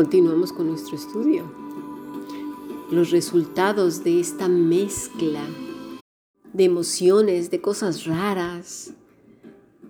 continuamos 0.00 0.54
con 0.54 0.66
nuestro 0.66 0.96
estudio. 0.96 1.44
Los 2.90 3.10
resultados 3.10 4.02
de 4.02 4.18
esta 4.18 4.48
mezcla 4.48 5.46
de 6.54 6.64
emociones, 6.64 7.50
de 7.50 7.60
cosas 7.60 8.06
raras, 8.06 8.94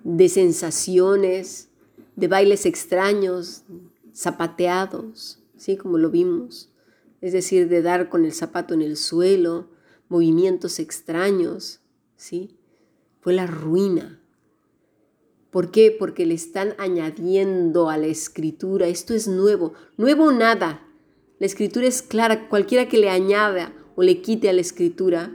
de 0.02 0.28
sensaciones, 0.28 1.68
de 2.16 2.26
bailes 2.26 2.66
extraños, 2.66 3.62
zapateados, 4.12 5.38
¿sí? 5.56 5.76
Como 5.76 5.96
lo 5.96 6.10
vimos. 6.10 6.72
Es 7.20 7.32
decir, 7.32 7.68
de 7.68 7.80
dar 7.80 8.08
con 8.08 8.24
el 8.24 8.32
zapato 8.32 8.74
en 8.74 8.82
el 8.82 8.96
suelo, 8.96 9.68
movimientos 10.08 10.80
extraños, 10.80 11.82
¿sí? 12.16 12.58
Fue 13.20 13.32
la 13.32 13.46
ruina. 13.46 14.19
¿Por 15.50 15.70
qué? 15.70 15.94
Porque 15.96 16.26
le 16.26 16.34
están 16.34 16.74
añadiendo 16.78 17.90
a 17.90 17.96
la 17.96 18.06
escritura. 18.06 18.86
Esto 18.86 19.14
es 19.14 19.26
nuevo. 19.26 19.72
Nuevo 19.96 20.30
nada. 20.32 20.86
La 21.38 21.46
escritura 21.46 21.86
es 21.86 22.02
clara. 22.02 22.48
Cualquiera 22.48 22.88
que 22.88 22.98
le 22.98 23.10
añada 23.10 23.72
o 23.96 24.02
le 24.02 24.20
quite 24.20 24.48
a 24.48 24.52
la 24.52 24.60
escritura 24.60 25.32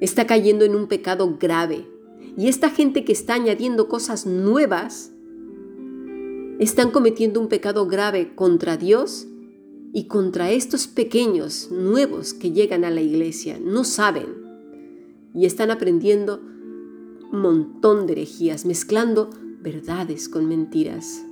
está 0.00 0.26
cayendo 0.26 0.64
en 0.64 0.74
un 0.74 0.86
pecado 0.86 1.36
grave. 1.38 1.86
Y 2.36 2.48
esta 2.48 2.70
gente 2.70 3.04
que 3.04 3.12
está 3.12 3.34
añadiendo 3.34 3.88
cosas 3.88 4.24
nuevas, 4.24 5.12
están 6.60 6.90
cometiendo 6.90 7.40
un 7.40 7.48
pecado 7.48 7.86
grave 7.86 8.34
contra 8.34 8.76
Dios 8.76 9.26
y 9.92 10.04
contra 10.06 10.50
estos 10.50 10.86
pequeños 10.86 11.70
nuevos 11.70 12.34
que 12.34 12.52
llegan 12.52 12.84
a 12.84 12.90
la 12.90 13.00
iglesia. 13.00 13.58
No 13.60 13.82
saben 13.82 14.26
y 15.34 15.46
están 15.46 15.70
aprendiendo 15.70 16.40
montón 17.32 18.06
de 18.06 18.12
herejías, 18.12 18.66
mezclando 18.66 19.30
verdades 19.60 20.28
con 20.28 20.46
mentiras. 20.48 21.24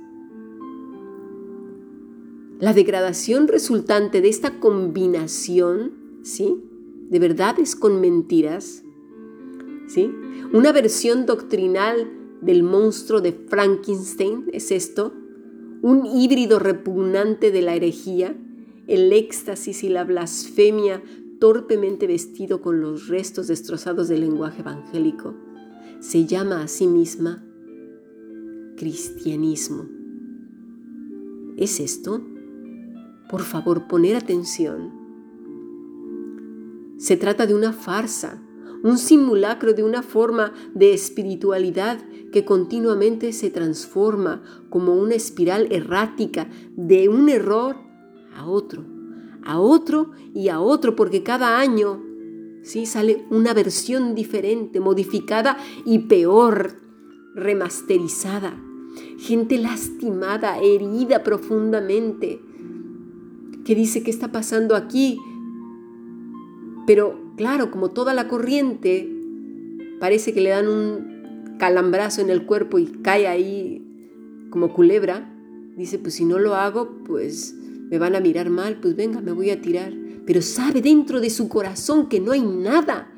La 2.59 2.73
degradación 2.73 3.47
resultante 3.47 4.21
de 4.21 4.29
esta 4.29 4.59
combinación, 4.59 5.93
¿sí? 6.23 6.61
De 7.09 7.19
verdades 7.19 7.75
con 7.75 8.01
mentiras, 8.01 8.83
¿sí? 9.87 10.11
Una 10.51 10.71
versión 10.71 11.25
doctrinal 11.25 12.11
del 12.41 12.63
monstruo 12.63 13.21
de 13.21 13.31
Frankenstein 13.31 14.45
es 14.51 14.71
esto, 14.71 15.13
un 15.81 16.05
híbrido 16.05 16.59
repugnante 16.59 17.51
de 17.51 17.61
la 17.61 17.75
herejía, 17.75 18.35
el 18.87 19.13
éxtasis 19.13 19.83
y 19.83 19.89
la 19.89 20.03
blasfemia 20.03 21.01
torpemente 21.39 22.07
vestido 22.07 22.61
con 22.61 22.81
los 22.81 23.07
restos 23.07 23.47
destrozados 23.47 24.09
del 24.09 24.21
lenguaje 24.21 24.61
evangélico, 24.61 25.33
se 25.99 26.25
llama 26.25 26.61
a 26.61 26.67
sí 26.67 26.87
misma 26.87 27.43
cristianismo. 28.77 29.85
¿Es 31.57 31.81
esto? 31.81 32.21
Por 33.29 33.41
favor, 33.41 33.87
poner 33.87 34.15
atención. 34.15 34.93
Se 36.97 37.17
trata 37.17 37.45
de 37.45 37.53
una 37.53 37.73
farsa, 37.73 38.41
un 38.81 38.97
simulacro 38.97 39.73
de 39.73 39.83
una 39.83 40.01
forma 40.01 40.53
de 40.73 40.93
espiritualidad 40.93 41.99
que 42.31 42.45
continuamente 42.45 43.33
se 43.33 43.49
transforma 43.49 44.41
como 44.69 44.95
una 44.95 45.15
espiral 45.15 45.67
errática 45.71 46.49
de 46.77 47.09
un 47.09 47.27
error 47.27 47.75
a 48.33 48.47
otro, 48.47 48.85
a 49.43 49.59
otro 49.59 50.11
y 50.33 50.47
a 50.47 50.61
otro, 50.61 50.95
porque 50.95 51.23
cada 51.23 51.59
año 51.59 52.08
¿sí? 52.63 52.85
sale 52.85 53.25
una 53.29 53.53
versión 53.53 54.15
diferente, 54.15 54.79
modificada 54.79 55.57
y 55.85 55.99
peor, 55.99 56.75
remasterizada. 57.35 58.59
Gente 59.17 59.57
lastimada, 59.57 60.59
herida 60.59 61.23
profundamente, 61.23 62.41
que 63.65 63.75
dice, 63.75 64.03
¿qué 64.03 64.11
está 64.11 64.31
pasando 64.31 64.75
aquí? 64.75 65.19
Pero 66.87 67.33
claro, 67.37 67.69
como 67.71 67.89
toda 67.91 68.13
la 68.13 68.27
corriente, 68.27 69.07
parece 69.99 70.33
que 70.33 70.41
le 70.41 70.49
dan 70.49 70.67
un 70.67 71.57
calambrazo 71.59 72.21
en 72.21 72.29
el 72.29 72.45
cuerpo 72.45 72.79
y 72.79 72.87
cae 72.87 73.27
ahí 73.27 73.85
como 74.49 74.73
culebra. 74.73 75.31
Dice, 75.77 75.99
pues 75.99 76.15
si 76.15 76.25
no 76.25 76.39
lo 76.39 76.55
hago, 76.55 77.03
pues 77.05 77.55
me 77.89 77.99
van 77.99 78.15
a 78.15 78.19
mirar 78.19 78.49
mal, 78.49 78.79
pues 78.81 78.95
venga, 78.95 79.21
me 79.21 79.31
voy 79.31 79.51
a 79.51 79.61
tirar. 79.61 79.93
Pero 80.29 80.43
sabe 80.43 80.83
dentro 80.83 81.21
de 81.21 81.31
su 81.31 81.49
corazón 81.49 82.07
que 82.07 82.19
no 82.19 82.33
hay 82.33 82.43
nada 82.43 83.11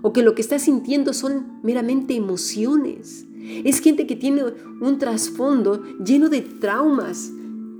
o 0.00 0.14
que 0.14 0.22
lo 0.22 0.34
que 0.34 0.40
está 0.40 0.58
sintiendo 0.58 1.12
son 1.12 1.60
meramente 1.62 2.14
emociones. 2.14 3.26
Es 3.62 3.80
gente 3.80 4.06
que 4.06 4.16
tiene 4.16 4.44
un 4.80 4.96
trasfondo 4.96 5.84
lleno 6.02 6.30
de 6.30 6.40
traumas 6.40 7.30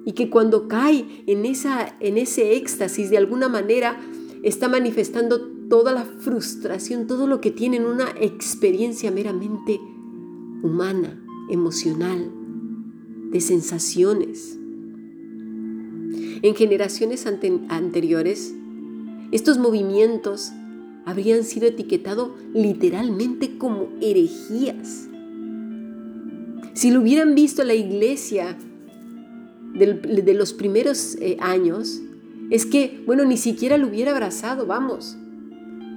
y 0.04 0.12
que 0.12 0.28
cuando 0.28 0.69
cae 0.69 1.25
en, 1.26 1.47
esa, 1.47 1.97
en 2.00 2.19
ese 2.19 2.54
éxtasis 2.54 3.09
de 3.09 3.16
alguna 3.16 3.48
manera 3.48 3.98
está 4.43 4.69
manifestando 4.69 5.41
toda 5.71 5.92
la 5.92 6.04
frustración, 6.04 7.06
todo 7.06 7.27
lo 7.27 7.41
que 7.41 7.50
tiene 7.50 7.78
en 7.78 7.87
una 7.87 8.10
experiencia 8.21 9.10
meramente 9.10 9.81
humana, 10.62 11.19
emocional, 11.48 12.31
de 13.31 13.41
sensaciones. 13.41 14.59
En 16.43 16.55
generaciones 16.55 17.27
anteriores, 17.27 18.55
estos 19.31 19.59
movimientos 19.59 20.53
habrían 21.05 21.45
sido 21.45 21.67
etiquetados 21.67 22.31
literalmente 22.55 23.59
como 23.59 23.91
herejías. 24.01 25.09
Si 26.73 26.91
lo 26.91 27.01
hubieran 27.01 27.34
visto 27.34 27.62
la 27.62 27.75
iglesia 27.75 28.56
de 29.75 30.34
los 30.34 30.55
primeros 30.55 31.17
eh, 31.21 31.37
años, 31.41 32.01
es 32.51 32.65
que, 32.65 33.03
bueno, 33.07 33.25
ni 33.25 33.37
siquiera 33.37 33.77
lo 33.77 33.89
hubiera 33.89 34.12
abrazado, 34.12 34.67
vamos, 34.67 35.17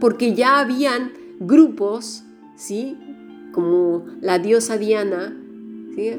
porque 0.01 0.35
ya 0.35 0.59
habían 0.59 1.13
grupos, 1.39 2.23
¿sí? 2.57 2.97
Como 3.53 4.05
la 4.21 4.39
diosa 4.39 4.77
Diana. 4.77 5.39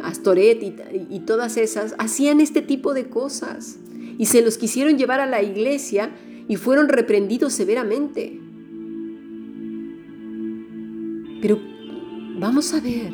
Astoret 0.05 0.63
y 1.11 1.19
todas 1.27 1.57
esas, 1.57 1.97
hacían 1.99 2.41
este 2.41 2.63
tipo 2.63 2.95
de 2.95 3.09
cosas 3.09 3.79
y 4.19 4.27
se 4.27 4.43
los 4.43 4.59
quisieron 4.59 4.99
llevar 4.99 5.21
a 5.21 5.27
la 5.27 5.43
iglesia 5.43 6.11
y 6.49 6.57
fueron 6.57 6.89
reprendidos 6.89 7.53
severamente. 7.53 8.41
Pero 11.41 11.61
vamos 12.39 12.73
a 12.75 12.81
ver. 12.81 13.13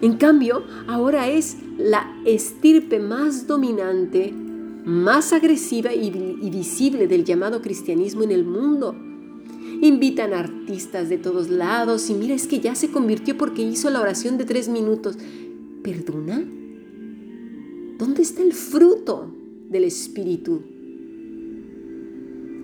En 0.00 0.16
cambio, 0.18 0.64
ahora 0.86 1.28
es 1.28 1.56
la 1.78 2.14
estirpe 2.24 3.00
más 3.00 3.46
dominante 3.46 4.34
más 4.84 5.32
agresiva 5.32 5.94
y, 5.94 6.10
visible 6.50 7.08
del 7.08 7.24
llamado 7.24 7.62
cristianismo 7.62 8.22
en 8.22 8.30
el 8.30 8.44
mundo. 8.44 8.94
Invitan 9.80 10.32
a 10.34 10.40
artistas 10.40 11.08
de 11.08 11.18
todos 11.18 11.48
lados 11.48 12.10
y 12.10 12.14
mira, 12.14 12.34
es 12.34 12.46
que 12.46 12.60
ya 12.60 12.74
se 12.74 12.90
convirtió 12.90 13.36
porque 13.36 13.62
hizo 13.62 13.90
la 13.90 14.00
oración 14.00 14.38
de 14.38 14.44
tres 14.44 14.68
minutos. 14.68 15.16
¿Perdona? 15.82 16.44
¿Dónde 17.98 18.22
está 18.22 18.42
el 18.42 18.52
fruto 18.52 19.30
del 19.70 19.84
Espíritu? 19.84 20.62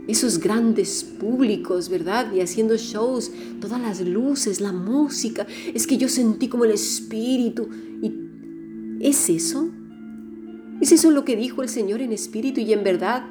Esos 0.08 0.38
grandes 0.38 1.04
públicos, 1.04 1.88
¿verdad? 1.88 2.32
Y 2.32 2.40
haciendo 2.40 2.76
shows, 2.76 3.30
todas 3.60 3.80
las 3.80 4.00
luces, 4.00 4.60
la 4.60 4.72
música. 4.72 5.46
Es 5.72 5.86
que 5.86 5.96
yo 5.96 6.08
sentí 6.08 6.48
como 6.48 6.64
el 6.64 6.72
Espíritu. 6.72 7.68
¿Y 8.02 8.12
es 9.00 9.30
eso? 9.30 9.70
¿Es 10.80 10.92
eso 10.92 11.10
lo 11.10 11.24
que 11.24 11.36
dijo 11.36 11.62
el 11.62 11.68
Señor 11.68 12.00
en 12.00 12.12
espíritu 12.12 12.60
y 12.60 12.72
en 12.72 12.82
verdad? 12.82 13.24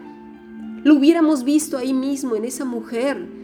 Lo 0.84 0.96
hubiéramos 0.96 1.44
visto 1.44 1.78
ahí 1.78 1.94
mismo 1.94 2.36
en 2.36 2.46
esa 2.46 2.64
mujer 2.64 3.39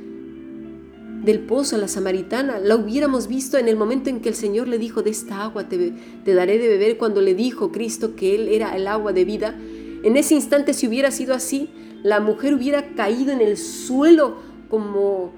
del 1.26 1.40
pozo, 1.40 1.78
la 1.78 1.88
samaritana. 1.88 2.60
La 2.60 2.76
hubiéramos 2.76 3.28
visto 3.28 3.58
en 3.58 3.68
el 3.68 3.76
momento 3.76 4.10
en 4.10 4.22
que 4.22 4.30
el 4.30 4.36
Señor 4.36 4.68
le 4.68 4.78
dijo, 4.78 5.02
de 5.02 5.10
esta 5.10 5.44
agua 5.44 5.68
te, 5.68 5.94
daré 6.26 6.58
de 6.58 6.68
beber, 6.68 6.98
cuando 6.98 7.22
le 7.22 7.34
dijo 7.34 7.72
Cristo 7.72 8.16
que 8.16 8.36
Él 8.36 8.48
era 8.50 8.76
el 8.76 8.88
agua 8.88 9.12
de 9.12 9.26
vida. 9.26 9.56
En 10.04 10.18
ese 10.18 10.36
instante, 10.36 10.74
si 10.74 10.88
hubiera 10.88 11.12
sido 11.12 11.34
así, 11.34 11.70
la 12.04 12.20
mujer 12.20 12.54
hubiera 12.54 12.94
caído 12.94 13.32
en 13.32 13.42
el 13.42 13.58
suelo 13.58 14.36
como 14.70 15.34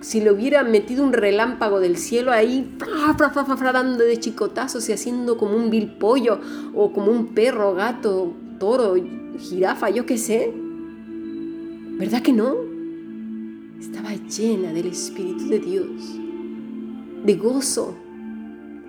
si 0.00 0.20
le 0.20 0.32
hubiera 0.32 0.62
metido 0.62 1.04
un 1.04 1.12
relámpago 1.12 1.80
del 1.80 1.96
cielo 1.96 2.32
ahí, 2.32 2.76
dando 3.72 4.04
de 4.04 4.18
chicotazos 4.18 4.88
y 4.88 4.92
haciendo 4.92 5.36
como 5.36 5.56
un 5.56 5.70
vil 5.70 5.94
pollo 5.98 6.40
o 6.74 6.92
como 6.92 7.10
un 7.10 7.34
perro, 7.34 7.74
gato, 7.74 8.32
toro, 8.58 8.94
jirafa, 9.38 9.90
yo 9.90 10.06
qué 10.06 10.16
sé. 10.16 10.52
¿Verdad 11.98 12.22
que 12.22 12.32
no? 12.32 12.71
Estaba 13.82 14.14
llena 14.14 14.72
del 14.72 14.86
Espíritu 14.86 15.48
de 15.48 15.58
Dios, 15.58 16.16
de 17.24 17.34
gozo, 17.34 17.96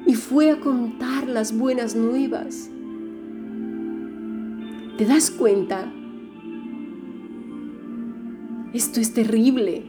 y 0.05 0.13
fue 0.13 0.51
a 0.51 0.59
contar 0.59 1.27
las 1.27 1.57
buenas 1.57 1.95
nuevas. 1.95 2.69
¿Te 4.95 5.05
das 5.05 5.31
cuenta? 5.31 5.91
Esto 8.71 8.99
es 8.99 9.15
terrible 9.15 9.83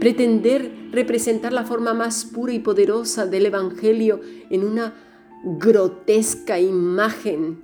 pretender 0.00 0.88
representar 0.90 1.52
la 1.52 1.64
forma 1.64 1.92
más 1.92 2.24
pura 2.24 2.54
y 2.54 2.60
poderosa 2.60 3.26
del 3.26 3.44
Evangelio 3.44 4.22
en 4.48 4.64
una 4.64 4.94
grotesca 5.44 6.58
imagen 6.58 7.60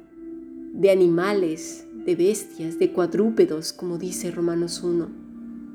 de 0.74 0.90
animales, 0.90 1.86
de 2.04 2.16
bestias, 2.16 2.78
de 2.78 2.92
cuadrúpedos, 2.92 3.72
como 3.72 3.96
dice 3.96 4.30
Romanos 4.30 4.82
1, 4.82 5.21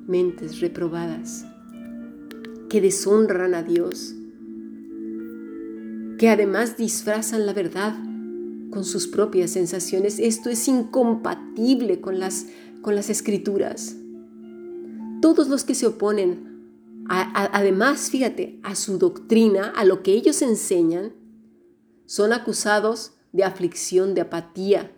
mentes 0.07 0.61
reprobadas, 0.61 1.45
que 2.69 2.81
deshonran 2.81 3.53
a 3.53 3.61
Dios, 3.61 4.15
que 6.17 6.29
además 6.29 6.77
disfrazan 6.77 7.45
la 7.45 7.53
verdad 7.53 7.95
con 8.71 8.83
sus 8.83 9.07
propias 9.07 9.51
sensaciones. 9.51 10.17
Esto 10.19 10.49
es 10.49 10.67
incompatible 10.67 12.01
con 12.01 12.19
las, 12.19 12.47
con 12.81 12.95
las 12.95 13.09
escrituras. 13.09 13.95
Todos 15.21 15.49
los 15.49 15.63
que 15.63 15.75
se 15.75 15.87
oponen, 15.87 17.03
además, 17.09 18.09
fíjate, 18.09 18.59
a 18.63 18.75
su 18.75 18.97
doctrina, 18.97 19.69
a 19.75 19.83
lo 19.83 20.03
que 20.03 20.13
ellos 20.13 20.41
enseñan, 20.41 21.13
son 22.05 22.31
acusados 22.33 23.13
de 23.33 23.43
aflicción, 23.43 24.13
de 24.13 24.21
apatía, 24.21 24.91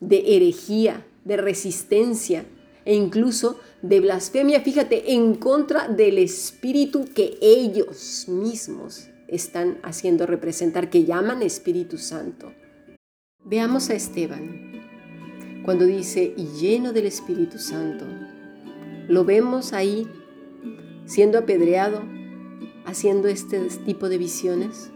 de 0.00 0.36
herejía, 0.36 1.06
de 1.24 1.36
resistencia 1.36 2.44
e 2.88 2.94
incluso 2.94 3.60
de 3.82 4.00
blasfemia, 4.00 4.62
fíjate, 4.62 5.12
en 5.12 5.34
contra 5.34 5.88
del 5.88 6.16
espíritu 6.16 7.04
que 7.14 7.36
ellos 7.42 8.24
mismos 8.28 9.10
están 9.28 9.76
haciendo 9.82 10.24
representar, 10.24 10.88
que 10.88 11.04
llaman 11.04 11.42
Espíritu 11.42 11.98
Santo. 11.98 12.50
Veamos 13.44 13.90
a 13.90 13.94
Esteban, 13.94 14.72
cuando 15.66 15.84
dice, 15.84 16.32
y 16.34 16.46
lleno 16.58 16.94
del 16.94 17.04
Espíritu 17.04 17.58
Santo. 17.58 18.06
Lo 19.06 19.26
vemos 19.26 19.74
ahí 19.74 20.08
siendo 21.04 21.36
apedreado, 21.36 22.02
haciendo 22.86 23.28
este 23.28 23.60
tipo 23.84 24.08
de 24.08 24.16
visiones. 24.16 24.88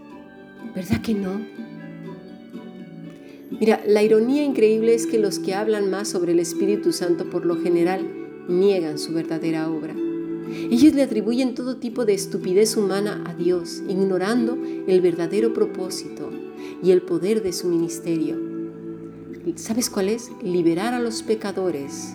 ¿Verdad 0.74 1.02
que 1.02 1.12
no? 1.12 1.44
Mira, 3.62 3.80
la 3.86 4.02
ironía 4.02 4.42
increíble 4.42 4.92
es 4.92 5.06
que 5.06 5.20
los 5.20 5.38
que 5.38 5.54
hablan 5.54 5.88
más 5.88 6.08
sobre 6.08 6.32
el 6.32 6.40
Espíritu 6.40 6.92
Santo 6.92 7.30
por 7.30 7.46
lo 7.46 7.54
general 7.54 8.04
niegan 8.48 8.98
su 8.98 9.12
verdadera 9.12 9.70
obra. 9.70 9.94
Ellos 10.68 10.94
le 10.94 11.02
atribuyen 11.02 11.54
todo 11.54 11.76
tipo 11.76 12.04
de 12.04 12.12
estupidez 12.12 12.76
humana 12.76 13.22
a 13.24 13.34
Dios, 13.34 13.80
ignorando 13.88 14.58
el 14.88 15.00
verdadero 15.00 15.54
propósito 15.54 16.28
y 16.82 16.90
el 16.90 17.02
poder 17.02 17.40
de 17.44 17.52
su 17.52 17.68
ministerio. 17.68 18.36
¿Sabes 19.54 19.90
cuál 19.90 20.08
es? 20.08 20.32
Liberar 20.42 20.92
a 20.92 20.98
los 20.98 21.22
pecadores 21.22 22.14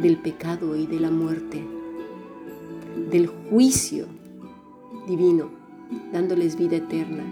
del 0.00 0.16
pecado 0.22 0.74
y 0.74 0.86
de 0.86 1.00
la 1.00 1.10
muerte, 1.10 1.62
del 3.10 3.26
juicio 3.26 4.06
divino, 5.06 5.50
dándoles 6.14 6.56
vida 6.56 6.76
eterna, 6.76 7.24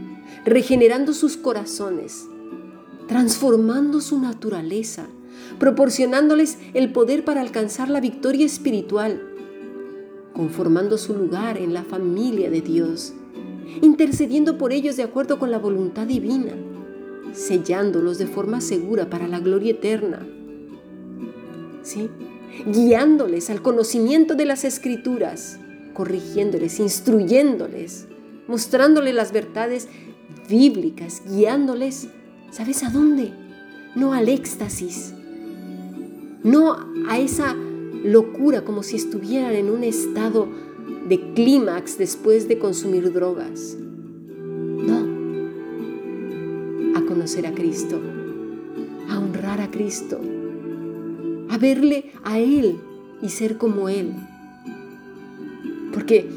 regenerando 0.45 1.15
sus 1.15 1.39
corazones, 1.39 2.27
transformando 3.09 4.01
su 4.01 4.21
naturaleza, 4.21 5.07
proporcionándoles 5.59 6.59
el 6.75 6.93
poder 6.93 7.25
para 7.25 7.41
alcanzar 7.41 7.89
la 7.89 8.01
victoria 8.01 8.47
espiritual, 8.47 9.21
conformando 10.35 10.99
su 10.99 11.15
lugar 11.15 11.59
en 11.59 11.75
la 11.75 11.83
familia 11.83 12.51
de 12.51 12.61
Dios, 12.61 13.15
intercediendo 13.83 14.59
por 14.59 14.73
ellos 14.73 14.97
de 14.97 15.03
acuerdo 15.03 15.39
con 15.39 15.51
la 15.51 15.59
voluntad 15.59 16.07
divina, 16.07 16.53
sellándolos 17.33 18.19
de 18.19 18.27
forma 18.27 18.61
segura 18.61 19.11
para 19.11 19.27
la 19.27 19.41
gloria 19.41 19.73
eterna. 19.73 20.27
¿Sí? 21.83 22.11
Guiándoles 22.67 23.49
al 23.51 23.63
conocimiento 23.63 24.35
de 24.35 24.45
las 24.45 24.65
escrituras, 24.65 25.59
corrigiéndoles, 25.95 26.79
instruyéndoles, 26.79 28.07
mostrándoles 28.47 29.15
las 29.15 29.33
verdades 29.33 29.89
bíblicas, 30.49 31.23
guiándoles, 31.27 32.09
¿sabes 32.51 32.83
a 32.83 32.91
dónde? 32.91 33.33
No 33.95 34.13
al 34.13 34.29
éxtasis, 34.29 35.15
no 36.43 36.77
a 37.09 37.19
esa 37.19 37.55
locura 38.05 38.65
como 38.65 38.83
si 38.83 38.97
estuvieran 38.97 39.55
en 39.55 39.71
un 39.71 39.85
estado 39.85 40.49
de 41.09 41.33
clímax 41.35 41.99
después 41.99 42.49
de 42.49 42.59
consumir 42.59 43.13
drogas. 43.13 43.77
No, 43.79 44.99
a 46.97 47.03
conocer 47.07 47.47
a 47.47 47.55
Cristo, 47.55 48.01
a 49.09 49.19
honrar 49.19 49.61
a 49.61 49.71
Cristo, 49.71 50.21
a 51.49 51.59
verle 51.59 52.13
a 52.25 52.39
Él 52.39 52.79
y 53.23 53.31
ser 53.31 53.59
como 53.59 53.89
Él. 53.89 54.13
Porque 55.93 56.29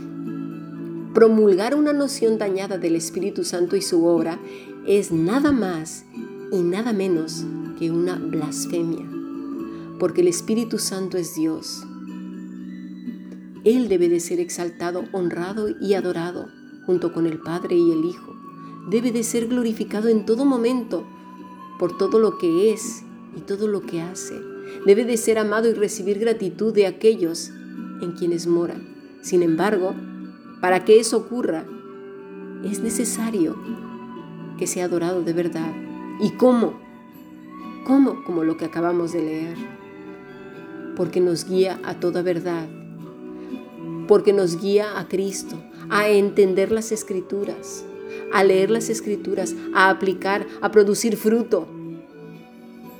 promulgar 1.14 1.76
una 1.76 1.94
noción 1.94 2.38
dañada 2.38 2.78
del 2.78 2.96
Espíritu 2.96 3.44
Santo 3.44 3.76
y 3.76 3.82
su 3.82 4.06
obra 4.06 4.40
es 4.88 5.12
nada 5.12 5.52
más 5.52 6.06
y 6.52 6.62
nada 6.62 6.94
menos 6.94 7.46
que 7.78 7.92
una 7.92 8.16
blasfemia 8.16 9.12
porque 10.02 10.22
el 10.22 10.30
Espíritu 10.30 10.80
Santo 10.80 11.16
es 11.20 11.36
Dios. 11.36 11.86
Él 13.64 13.88
debe 13.88 14.10
de 14.10 14.20
ser 14.20 14.40
exaltado, 14.40 15.04
honrado 15.12 15.68
y 15.80 15.94
adorado 15.94 16.48
junto 16.88 17.14
con 17.14 17.28
el 17.28 17.38
Padre 17.38 17.76
y 17.76 17.92
el 17.92 18.06
Hijo. 18.06 18.36
Debe 18.90 19.12
de 19.12 19.24
ser 19.24 19.46
glorificado 19.46 20.08
en 20.08 20.26
todo 20.26 20.44
momento 20.44 21.06
por 21.78 22.00
todo 22.00 22.18
lo 22.18 22.40
que 22.40 22.74
es 22.74 23.04
y 23.38 23.42
todo 23.42 23.68
lo 23.68 23.82
que 23.82 24.02
hace. 24.02 24.42
Debe 24.88 25.06
de 25.06 25.18
ser 25.18 25.38
amado 25.38 25.70
y 25.70 25.74
recibir 25.74 26.18
gratitud 26.18 26.74
de 26.74 26.88
aquellos 26.88 27.52
en 28.02 28.14
quienes 28.14 28.48
mora. 28.48 28.82
Sin 29.22 29.44
embargo, 29.44 29.94
para 30.62 30.84
que 30.84 31.00
eso 31.00 31.18
ocurra, 31.18 31.64
es 32.64 32.80
necesario 32.80 33.56
que 34.62 34.68
sea 34.68 34.86
adorado 34.86 35.24
de 35.24 35.34
verdad. 35.34 35.74
¿Y 36.20 36.30
cómo? 36.38 36.76
¿Cómo? 37.84 38.24
Como 38.24 38.44
lo 38.44 38.58
que 38.58 38.66
acabamos 38.66 39.12
de 39.12 39.24
leer 39.24 39.58
porque 40.96 41.20
nos 41.20 41.50
guía 41.50 41.80
a 41.84 42.00
toda 42.00 42.22
verdad, 42.22 42.68
porque 44.08 44.34
nos 44.34 44.62
guía 44.62 45.00
a 45.00 45.08
Cristo, 45.08 45.56
a 45.90 46.10
entender 46.10 46.72
las 46.72 46.92
escrituras, 46.92 47.84
a 48.32 48.44
leer 48.44 48.70
las 48.70 48.90
escrituras, 48.92 49.56
a 49.74 49.90
aplicar, 49.90 50.46
a 50.62 50.70
producir 50.70 51.18
fruto. 51.18 51.68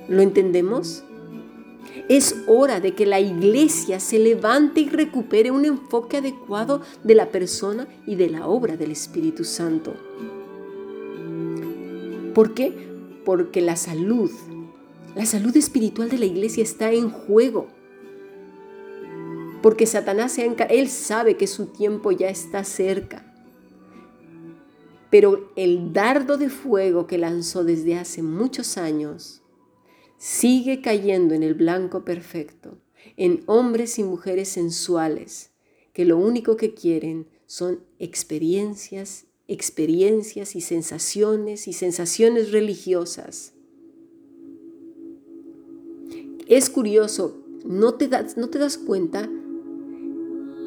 ¿Lo 0.08 0.24
entendemos? 0.24 1.04
Es 2.10 2.36
hora 2.48 2.80
de 2.80 2.96
que 2.96 3.06
la 3.06 3.20
iglesia 3.20 4.00
se 4.00 4.18
levante 4.18 4.82
y 4.82 4.90
recupere 4.90 5.52
un 5.52 5.66
enfoque 5.66 6.18
adecuado 6.18 6.82
de 7.04 7.14
la 7.14 7.28
persona 7.28 7.88
y 8.08 8.16
de 8.16 8.32
la 8.32 8.48
obra 8.48 8.78
del 8.78 8.90
Espíritu 8.90 9.44
Santo. 9.44 9.94
¿Por 12.34 12.54
qué? 12.54 12.74
Porque 13.26 13.62
la 13.62 13.76
salud, 13.76 14.32
la 15.16 15.26
salud 15.26 15.56
espiritual 15.56 16.10
de 16.10 16.18
la 16.18 16.26
iglesia 16.26 16.64
está 16.64 16.92
en 16.92 17.10
juego 17.10 17.68
porque 19.62 19.86
Satanás 19.86 20.38
él 20.38 20.90
sabe 20.90 21.38
que 21.38 21.48
su 21.48 21.68
tiempo 21.68 22.12
ya 22.12 22.30
está 22.30 22.64
cerca. 22.64 23.26
Pero 25.10 25.52
el 25.56 25.94
dardo 25.94 26.38
de 26.38 26.50
fuego 26.50 27.06
que 27.06 27.18
lanzó 27.18 27.64
desde 27.64 27.96
hace 27.96 28.24
muchos 28.24 28.78
años 28.78 29.42
sigue 30.18 30.82
cayendo 30.82 31.34
en 31.34 31.44
el 31.44 31.54
blanco 31.54 32.06
perfecto, 32.06 32.78
en 33.18 33.44
hombres 33.46 34.00
y 34.00 34.04
mujeres 34.04 34.50
sensuales, 34.50 35.52
que 35.94 36.06
lo 36.06 36.18
único 36.18 36.56
que 36.56 36.74
quieren 36.74 37.28
son 37.46 37.84
experiencias, 38.00 39.26
experiencias 39.52 40.56
y 40.56 40.62
sensaciones 40.62 41.68
y 41.68 41.74
sensaciones 41.74 42.52
religiosas. 42.52 43.54
Es 46.48 46.70
curioso, 46.70 47.38
¿no 47.66 47.96
te 47.96 48.08
das, 48.08 48.38
no 48.38 48.50
te 48.50 48.60
das 48.60 48.78
cuenta 48.78 49.30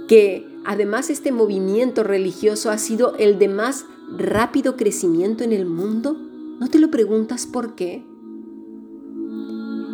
que 0.06 0.46
además 0.66 1.08
este 1.08 1.32
movimiento 1.32 2.02
religioso 2.02 2.70
ha 2.70 2.76
sido 2.76 3.16
el 3.16 3.38
de 3.38 3.48
más 3.48 3.86
rápido 4.18 4.76
crecimiento 4.76 5.44
en 5.44 5.52
el 5.52 5.64
mundo? 5.64 6.12
¿No 6.60 6.68
te 6.68 6.78
lo 6.78 6.90
preguntas 6.90 7.46
por 7.46 7.74
qué? 7.74 8.04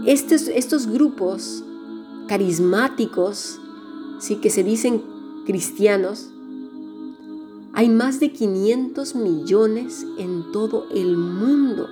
Estos, 0.04 0.48
estos 0.48 0.88
grupos 0.88 1.64
carismáticos, 2.26 3.60
¿sí? 4.18 4.36
que 4.36 4.50
se 4.50 4.64
dicen 4.64 5.02
cristianos, 5.46 6.32
hay 7.80 7.88
más 7.88 8.20
de 8.20 8.30
500 8.30 9.14
millones 9.14 10.06
en 10.18 10.52
todo 10.52 10.86
el 10.94 11.16
mundo. 11.16 11.88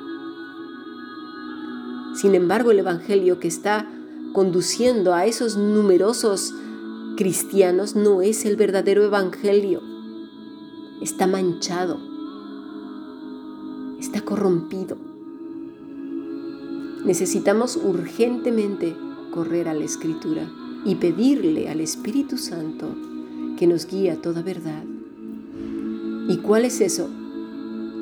Sin 2.14 2.34
embargo, 2.34 2.72
el 2.72 2.80
Evangelio 2.80 3.40
que 3.40 3.48
está 3.48 3.90
conduciendo 4.34 5.14
a 5.14 5.24
esos 5.24 5.56
numerosos 5.56 6.52
cristianos 7.16 7.96
no 7.96 8.20
es 8.20 8.44
el 8.44 8.56
verdadero 8.56 9.02
evangelio. 9.02 9.80
Está 11.00 11.26
manchado. 11.26 11.98
Está 13.98 14.20
corrompido. 14.20 14.98
Necesitamos 17.06 17.76
urgentemente 17.82 18.94
correr 19.30 19.68
a 19.68 19.72
la 19.72 19.84
escritura 19.84 20.46
y 20.84 20.96
pedirle 20.96 21.70
al 21.70 21.80
Espíritu 21.80 22.36
Santo 22.36 22.94
que 23.58 23.66
nos 23.66 23.86
guíe 23.86 24.10
a 24.10 24.20
toda 24.20 24.42
verdad. 24.42 24.84
¿Y 26.28 26.36
cuál 26.36 26.66
es 26.66 26.82
eso? 26.82 27.08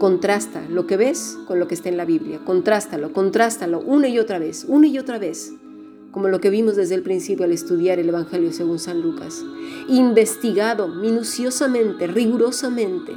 Contrasta 0.01 0.63
lo 0.69 0.87
que 0.87 0.97
ves 0.97 1.39
con 1.47 1.61
lo 1.61 1.69
que 1.69 1.75
está 1.75 1.89
en 1.89 1.97
la 1.97 2.05
Biblia. 2.05 2.41
Contrástalo, 2.45 3.13
contrástalo 3.13 3.81
una 3.81 4.09
y 4.09 4.19
otra 4.19 4.41
vez, 4.41 4.67
una 4.69 4.89
y 4.89 4.99
otra 4.99 5.19
vez. 5.19 5.55
Como 6.11 6.29
lo 6.29 6.41
que 6.41 6.51
vimos 6.51 6.75
desde 6.75 6.97
el 6.97 7.03
principio 7.03 7.45
al 7.45 7.53
estudiar 7.53 8.01
el 8.01 8.09
Evangelio 8.09 8.53
según 8.53 8.81
San 8.81 9.01
Lucas. 9.01 9.45
Investigado 9.89 10.89
minuciosamente, 10.89 12.09
rigurosamente. 12.09 13.13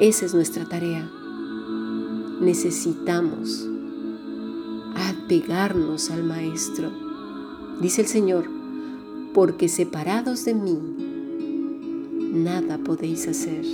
Esa 0.00 0.26
es 0.26 0.34
nuestra 0.34 0.64
tarea. 0.64 1.08
Necesitamos 2.40 3.68
apegarnos 4.96 6.10
al 6.10 6.24
Maestro. 6.24 6.90
Dice 7.80 8.02
el 8.02 8.08
Señor, 8.08 8.46
porque 9.32 9.68
separados 9.68 10.44
de 10.44 10.54
mí, 10.54 10.78
nada 12.34 12.78
podéis 12.78 13.28
hacer. 13.28 13.64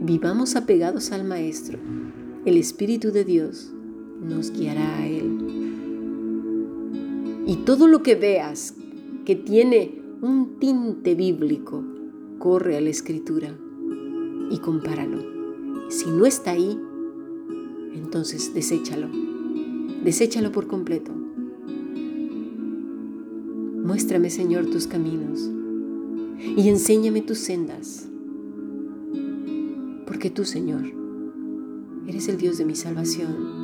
Vivamos 0.00 0.56
apegados 0.56 1.12
al 1.12 1.24
Maestro. 1.24 1.78
El 2.44 2.56
Espíritu 2.56 3.12
de 3.12 3.24
Dios 3.24 3.72
nos 4.20 4.50
guiará 4.50 4.98
a 4.98 5.06
Él. 5.06 5.38
Y 7.46 7.56
todo 7.66 7.86
lo 7.86 8.02
que 8.02 8.14
veas 8.14 8.74
que 9.24 9.36
tiene 9.36 10.00
un 10.22 10.58
tinte 10.58 11.14
bíblico, 11.14 11.84
corre 12.38 12.76
a 12.76 12.80
la 12.80 12.90
Escritura 12.90 13.54
y 14.50 14.58
compáralo. 14.58 15.18
Si 15.90 16.10
no 16.10 16.24
está 16.24 16.52
ahí, 16.52 16.78
entonces 17.94 18.54
deséchalo. 18.54 19.08
Deséchalo 20.02 20.50
por 20.50 20.66
completo. 20.66 21.12
Muéstrame, 23.84 24.30
Señor, 24.30 24.66
tus 24.66 24.86
caminos 24.86 25.50
y 26.42 26.68
enséñame 26.68 27.20
tus 27.20 27.38
sendas. 27.38 28.08
Porque 30.06 30.30
tú, 30.30 30.44
Señor, 30.44 30.82
eres 32.06 32.28
el 32.28 32.38
Dios 32.38 32.56
de 32.58 32.64
mi 32.64 32.74
salvación. 32.74 33.60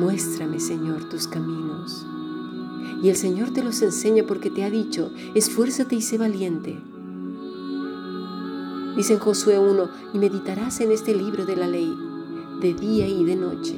Muéstrame, 0.00 0.58
Señor, 0.58 1.08
tus 1.08 1.28
caminos. 1.28 2.06
Y 3.02 3.10
el 3.10 3.16
Señor 3.16 3.50
te 3.52 3.62
los 3.62 3.82
enseña 3.82 4.24
porque 4.26 4.50
te 4.50 4.64
ha 4.64 4.70
dicho, 4.70 5.12
esfuérzate 5.34 5.96
y 5.96 6.02
sé 6.02 6.16
valiente. 6.18 6.78
Dice 8.96 9.14
en 9.14 9.18
Josué 9.18 9.58
1, 9.58 9.88
y 10.14 10.18
meditarás 10.18 10.80
en 10.80 10.92
este 10.92 11.14
libro 11.14 11.44
de 11.44 11.56
la 11.56 11.66
ley, 11.66 11.94
de 12.62 12.72
día 12.72 13.06
y 13.06 13.24
de 13.24 13.36
noche, 13.36 13.76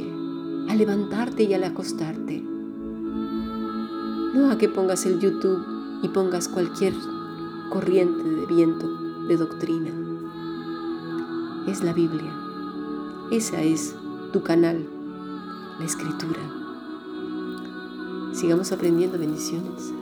al 0.69 0.79
levantarte 0.79 1.43
y 1.43 1.55
al 1.55 1.65
acostarte. 1.65 2.41
No 4.35 4.53
a 4.53 4.59
que 4.59 4.69
pongas 4.69 5.05
el 5.07 5.19
YouTube 5.19 5.78
y 6.03 6.09
pongas 6.09 6.49
cualquier 6.49 6.95
corriente 7.71 8.23
de 8.23 8.47
viento 8.47 8.87
de 9.29 9.37
doctrina. 9.37 9.91
Es 11.67 11.83
la 11.83 11.93
Biblia. 11.93 12.33
Esa 13.31 13.63
es 13.63 13.95
tu 14.33 14.43
canal, 14.43 14.89
la 15.79 15.85
escritura. 15.85 16.41
Sigamos 18.33 18.73
aprendiendo 18.73 19.19
bendiciones. 19.19 19.93